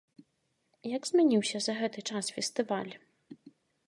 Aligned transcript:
Як 0.97 1.03
змяніўся 1.09 1.57
за 1.65 1.75
гэты 1.81 1.99
час 2.13 2.25
фестываль? 2.39 2.91